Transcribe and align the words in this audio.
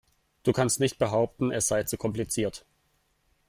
Du 0.41 0.51
kannst 0.51 0.79
nicht 0.79 0.97
behaupten, 0.97 1.51
es 1.51 1.67
sei 1.67 1.83
zu 1.83 1.95
kompliziert. 1.95 2.65